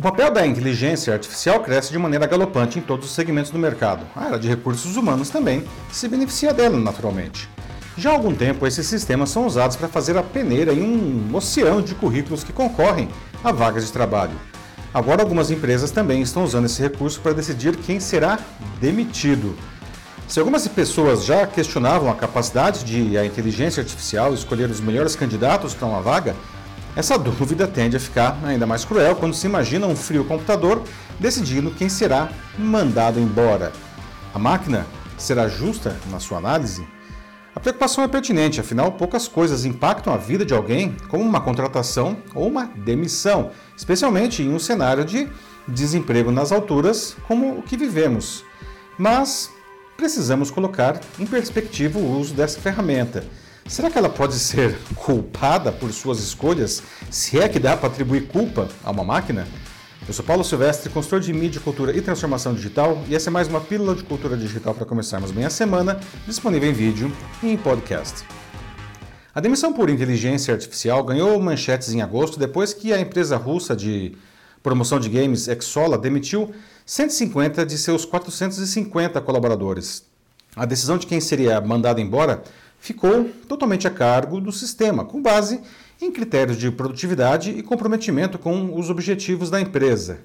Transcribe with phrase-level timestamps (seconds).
[0.00, 4.06] O papel da inteligência artificial cresce de maneira galopante em todos os segmentos do mercado.
[4.16, 5.62] A área de recursos humanos também
[5.92, 7.46] se beneficia dela naturalmente.
[7.98, 11.82] Já há algum tempo, esses sistemas são usados para fazer a peneira em um oceano
[11.82, 13.10] de currículos que concorrem
[13.44, 14.32] a vagas de trabalho.
[14.94, 18.38] Agora, algumas empresas também estão usando esse recurso para decidir quem será
[18.80, 19.54] demitido.
[20.26, 25.74] Se algumas pessoas já questionavam a capacidade de a inteligência artificial escolher os melhores candidatos
[25.74, 26.34] para uma vaga,
[26.96, 30.82] essa dúvida tende a ficar ainda mais cruel quando se imagina um frio computador
[31.20, 32.28] decidindo quem será
[32.58, 33.72] mandado embora.
[34.34, 36.86] A máquina será justa na sua análise?
[37.54, 42.16] A preocupação é pertinente, afinal, poucas coisas impactam a vida de alguém, como uma contratação
[42.34, 45.28] ou uma demissão, especialmente em um cenário de
[45.68, 48.44] desemprego nas alturas como o que vivemos.
[48.98, 49.50] Mas
[49.96, 53.24] precisamos colocar em perspectiva o uso dessa ferramenta
[53.70, 56.82] Será que ela pode ser culpada por suas escolhas?
[57.08, 59.46] Se é que dá para atribuir culpa a uma máquina?
[60.08, 63.46] Eu sou Paulo Silvestre, consultor de mídia, cultura e transformação digital, e essa é mais
[63.46, 67.12] uma pílula de cultura digital para começarmos bem a semana, disponível em vídeo
[67.44, 68.24] e em podcast.
[69.32, 74.16] A demissão por inteligência artificial ganhou manchetes em agosto depois que a empresa russa de
[74.64, 76.52] promoção de games Exola demitiu
[76.84, 80.10] 150 de seus 450 colaboradores.
[80.56, 82.42] A decisão de quem seria mandado embora
[82.80, 85.60] ficou totalmente a cargo do sistema, com base
[86.00, 90.20] em critérios de produtividade e comprometimento com os objetivos da empresa.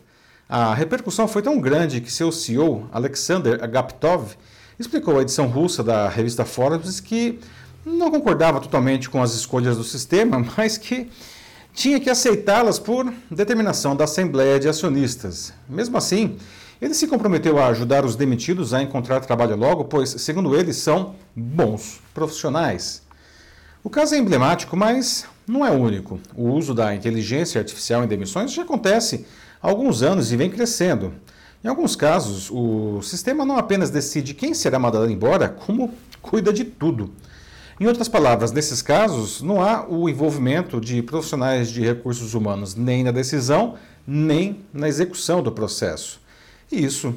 [0.47, 4.35] A repercussão foi tão grande que seu CEO, Alexander Agaptov,
[4.79, 7.39] explicou à edição russa da revista Forbes que
[7.85, 11.09] não concordava totalmente com as escolhas do sistema, mas que
[11.73, 15.53] tinha que aceitá-las por determinação da Assembleia de Acionistas.
[15.67, 16.37] Mesmo assim,
[16.81, 21.15] ele se comprometeu a ajudar os demitidos a encontrar trabalho logo, pois, segundo ele, são
[21.33, 23.01] bons profissionais.
[23.83, 26.19] O caso é emblemático, mas não é único.
[26.35, 29.25] O uso da inteligência artificial em demissões já acontece
[29.61, 31.13] há alguns anos e vem crescendo.
[31.63, 36.65] Em alguns casos, o sistema não apenas decide quem será mandado embora, como cuida de
[36.65, 37.11] tudo.
[37.79, 43.03] Em outras palavras, nesses casos, não há o envolvimento de profissionais de recursos humanos nem
[43.03, 46.24] na decisão, nem na execução do processo
[46.71, 47.15] e isso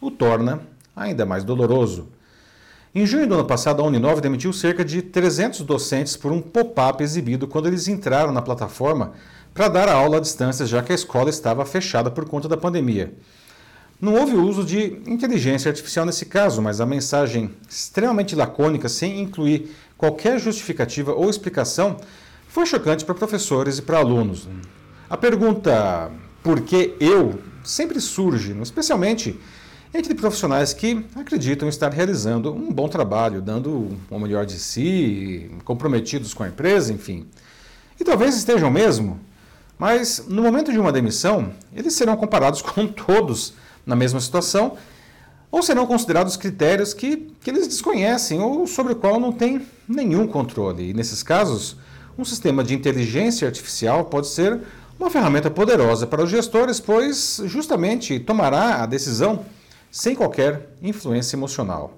[0.00, 0.60] o torna
[0.94, 2.08] ainda mais doloroso.
[2.92, 7.02] Em junho do ano passado, a Uninove demitiu cerca de 300 docentes por um pop-up
[7.02, 9.12] exibido quando eles entraram na plataforma
[9.54, 12.56] para dar a aula à distância, já que a escola estava fechada por conta da
[12.56, 13.12] pandemia.
[14.00, 19.70] Não houve uso de inteligência artificial nesse caso, mas a mensagem extremamente lacônica, sem incluir
[19.96, 21.96] qualquer justificativa ou explicação,
[22.48, 24.48] foi chocante para professores e para alunos.
[25.08, 26.10] A pergunta
[26.42, 29.38] por que eu sempre surge, especialmente
[29.92, 36.32] entre profissionais que acreditam estar realizando um bom trabalho, dando o melhor de si, comprometidos
[36.32, 37.26] com a empresa, enfim.
[37.98, 39.18] E talvez estejam mesmo,
[39.78, 43.54] mas no momento de uma demissão, eles serão comparados com todos
[43.84, 44.76] na mesma situação
[45.50, 50.26] ou serão considerados critérios que, que eles desconhecem ou sobre o qual não tem nenhum
[50.26, 50.90] controle.
[50.90, 51.76] E nesses casos,
[52.16, 54.60] um sistema de inteligência artificial pode ser
[55.00, 59.46] uma ferramenta poderosa para os gestores, pois justamente tomará a decisão
[59.90, 61.94] sem qualquer influência emocional.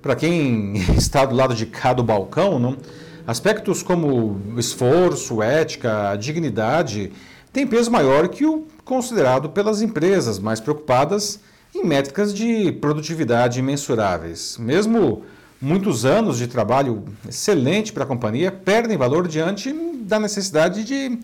[0.00, 2.78] Para quem está do lado de cá do balcão, não,
[3.26, 7.12] aspectos como esforço, ética, dignidade
[7.52, 11.38] têm peso maior que o considerado pelas empresas mais preocupadas
[11.74, 14.56] em métricas de produtividade mensuráveis.
[14.58, 15.22] Mesmo
[15.60, 19.70] muitos anos de trabalho excelente para a companhia perdem valor diante
[20.00, 21.18] da necessidade de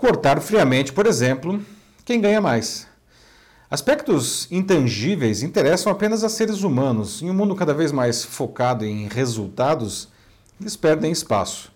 [0.00, 1.62] cortar friamente, por exemplo,
[2.06, 2.88] quem ganha mais.
[3.70, 7.22] Aspectos intangíveis interessam apenas a seres humanos.
[7.22, 10.08] Em um mundo cada vez mais focado em resultados,
[10.58, 11.70] eles perdem espaço.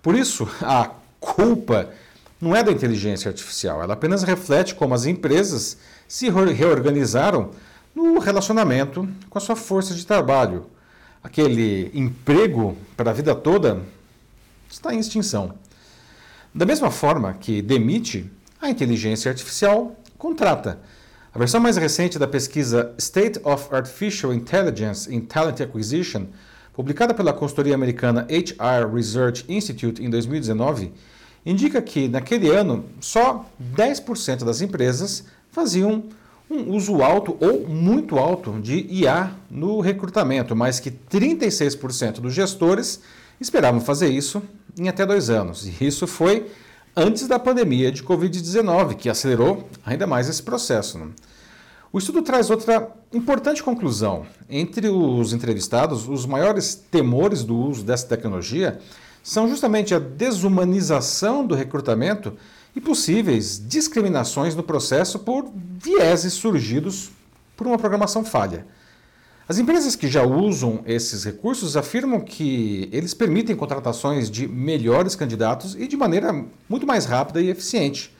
[0.00, 1.90] Por isso, a culpa
[2.40, 7.50] não é da inteligência artificial, ela apenas reflete como as empresas se reorganizaram
[7.94, 10.66] no relacionamento com a sua força de trabalho.
[11.22, 13.82] Aquele emprego para a vida toda
[14.70, 15.54] está em extinção.
[16.56, 20.78] Da mesma forma que demite, a inteligência artificial contrata.
[21.34, 26.26] A versão mais recente da pesquisa State of Artificial Intelligence in Talent Acquisition,
[26.72, 30.92] publicada pela consultoria americana HR Research Institute em 2019,
[31.44, 36.04] indica que, naquele ano, só 10% das empresas faziam
[36.48, 43.00] um uso alto ou muito alto de IA no recrutamento, mas que 36% dos gestores
[43.40, 44.42] esperavam fazer isso
[44.78, 45.66] em até dois anos.
[45.66, 46.50] E isso foi
[46.96, 51.00] antes da pandemia de Covid-19, que acelerou ainda mais esse processo.
[51.92, 54.26] O estudo traz outra importante conclusão.
[54.48, 58.80] Entre os entrevistados, os maiores temores do uso dessa tecnologia
[59.22, 62.36] são justamente a desumanização do recrutamento
[62.74, 65.48] e possíveis discriminações no processo por
[65.78, 67.10] vieses surgidos
[67.56, 68.66] por uma programação falha.
[69.46, 75.74] As empresas que já usam esses recursos afirmam que eles permitem contratações de melhores candidatos
[75.74, 76.32] e de maneira
[76.66, 78.10] muito mais rápida e eficiente.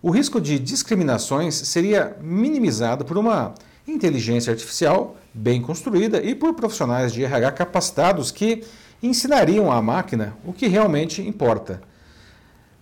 [0.00, 3.52] O risco de discriminações seria minimizado por uma
[3.86, 8.62] inteligência artificial bem construída e por profissionais de RH capacitados que
[9.02, 11.82] ensinariam à máquina o que realmente importa.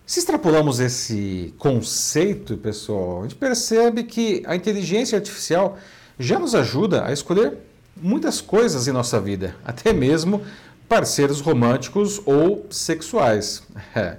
[0.05, 5.75] Se extrapolamos esse conceito, pessoal, a gente percebe que a inteligência artificial
[6.19, 10.41] já nos ajuda a escolher muitas coisas em nossa vida, até mesmo
[10.87, 13.63] parceiros românticos ou sexuais.
[13.95, 14.17] É.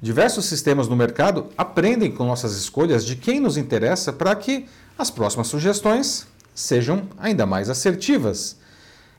[0.00, 4.66] Diversos sistemas no mercado aprendem com nossas escolhas de quem nos interessa para que
[4.96, 6.24] as próximas sugestões
[6.54, 8.56] sejam ainda mais assertivas.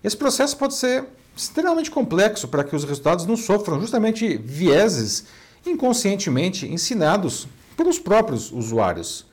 [0.02, 1.06] Esse processo pode ser
[1.36, 5.26] extremamente complexo para que os resultados não sofram justamente vieses
[5.66, 9.26] inconscientemente ensinados pelos próprios usuários.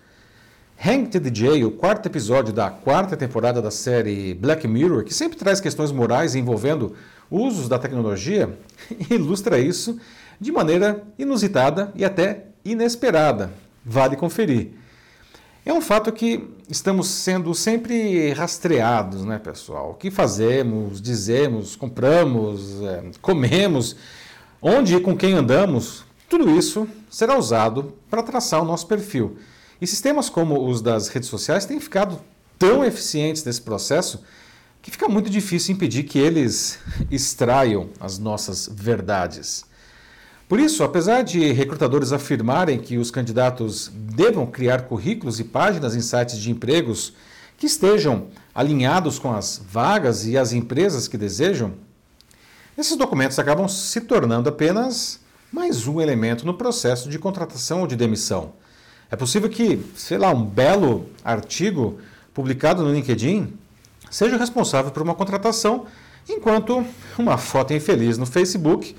[0.79, 5.39] Hang to the o quarto episódio da quarta temporada da série Black Mirror, que sempre
[5.39, 6.95] traz questões morais envolvendo
[7.31, 8.57] usos da tecnologia,
[9.11, 9.99] ilustra isso
[10.39, 13.53] de maneira inusitada e até inesperada.
[13.85, 14.73] Vale conferir.
[15.65, 19.93] É um fato que estamos sendo sempre rastreados, né, pessoal?
[19.93, 23.97] O que fazemos, dizemos, compramos, é, comemos,
[24.61, 29.39] onde e com quem andamos, tudo isso será usado para traçar o nosso perfil.
[29.81, 32.21] E sistemas como os das redes sociais têm ficado
[32.59, 34.23] tão eficientes nesse processo
[34.81, 36.79] que fica muito difícil impedir que eles
[37.11, 39.65] extraiam as nossas verdades.
[40.49, 46.01] Por isso, apesar de recrutadores afirmarem que os candidatos devam criar currículos e páginas em
[46.01, 47.15] sites de empregos
[47.59, 51.75] que estejam alinhados com as vagas e as empresas que desejam,
[52.79, 55.19] esses documentos acabam se tornando apenas
[55.51, 58.53] mais um elemento no processo de contratação ou de demissão.
[59.11, 62.01] É possível que, sei lá, um belo artigo
[62.35, 63.53] publicado no LinkedIn
[64.11, 65.87] seja responsável por uma contratação,
[66.29, 66.85] enquanto
[67.19, 68.97] uma foto infeliz no Facebook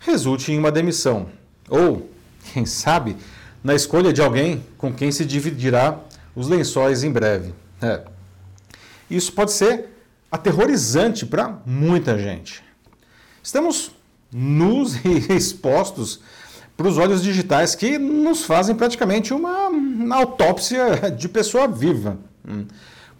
[0.00, 1.28] resulte em uma demissão.
[1.68, 2.10] Ou,
[2.52, 3.16] quem sabe,
[3.62, 5.98] na escolha de alguém com quem se dividirá
[6.34, 7.54] os lençóis em breve.
[7.80, 8.02] É.
[9.10, 9.90] Isso pode ser
[10.30, 12.62] aterrorizante para muita gente.
[13.42, 13.90] Estamos
[14.32, 16.20] nus e expostos
[16.76, 19.70] para os olhos digitais que nos fazem praticamente uma,
[20.16, 22.18] autópsia de pessoa viva.
[22.48, 22.64] Hum.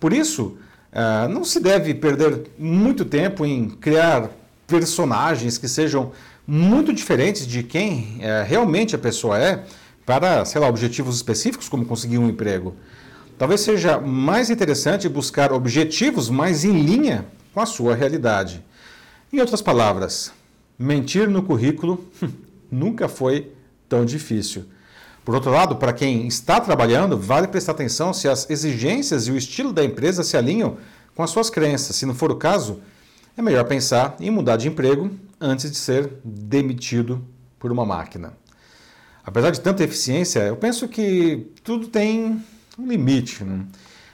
[0.01, 0.57] Por isso,
[0.93, 4.31] eh, não se deve perder muito tempo em criar
[4.67, 6.13] personagens que sejam
[6.47, 9.65] muito diferentes de quem eh, realmente a pessoa é
[10.05, 12.75] para, sei lá, objetivos específicos como conseguir um emprego.
[13.39, 18.63] Talvez seja mais interessante buscar objetivos mais em linha com a sua realidade.
[19.33, 20.33] Em outras palavras,
[20.79, 22.05] mentir no currículo
[22.75, 23.53] nunca foi
[23.89, 24.65] tão difícil.
[25.25, 29.37] Por outro lado, para quem está trabalhando, vale prestar atenção se as exigências e o
[29.37, 30.77] estilo da empresa se alinham
[31.15, 31.97] com as suas crenças.
[31.97, 32.81] Se não for o caso,
[33.37, 35.11] é melhor pensar em mudar de emprego
[35.41, 37.25] antes de ser demitido
[37.59, 38.35] por uma máquina.
[39.25, 42.43] Apesar de tanta eficiência, eu penso que tudo tem
[42.79, 43.43] um limite.
[43.43, 43.65] Né?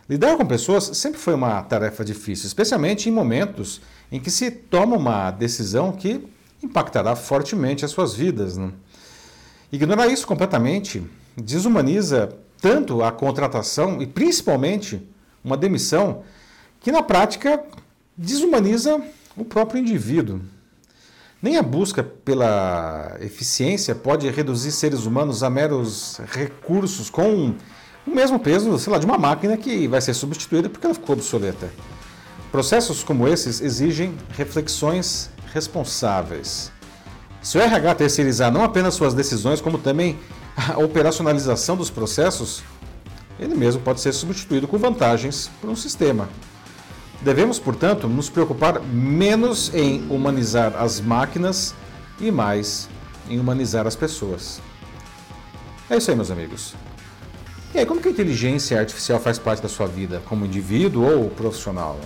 [0.09, 3.81] Lidar com pessoas sempre foi uma tarefa difícil, especialmente em momentos
[4.13, 6.29] em que se toma uma decisão que
[6.63, 8.57] impactará fortemente as suas vidas.
[8.57, 8.71] Né?
[9.73, 11.03] Ignorar isso completamente
[11.37, 15.01] desumaniza tanto a contratação e principalmente
[15.43, 16.23] uma demissão
[16.81, 17.63] que na prática
[18.17, 19.01] desumaniza
[19.37, 20.41] o próprio indivíduo.
[21.43, 27.55] Nem a busca pela eficiência pode reduzir seres humanos a meros recursos com
[28.07, 31.15] o mesmo peso, sei lá, de uma máquina que vai ser substituída porque ela ficou
[31.15, 31.71] obsoleta.
[32.53, 36.73] Processos como esses exigem reflexões responsáveis.
[37.43, 40.19] Se o RH terceirizar não apenas suas decisões, como também
[40.57, 42.63] a operacionalização dos processos,
[43.39, 46.29] ele mesmo pode ser substituído com vantagens por um sistema.
[47.23, 51.75] Devemos, portanto, nos preocupar menos em humanizar as máquinas
[52.21, 52.89] e mais
[53.29, 54.61] em humanizar as pessoas.
[55.89, 56.75] É isso aí, meus amigos.
[57.75, 61.31] E aí, como que a inteligência artificial faz parte da sua vida, como indivíduo ou
[61.31, 61.99] profissional?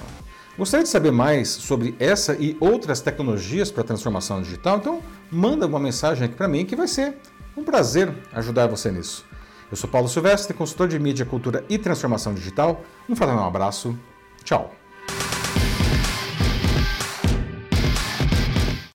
[0.56, 4.78] Gostaria de saber mais sobre essa e outras tecnologias para transformação digital?
[4.78, 7.16] Então, manda uma mensagem aqui para mim que vai ser
[7.56, 9.24] um prazer ajudar você nisso.
[9.68, 12.84] Eu sou Paulo Silvestre, consultor de mídia, cultura e transformação digital.
[13.08, 13.98] Um fraternal abraço.
[14.44, 14.72] Tchau.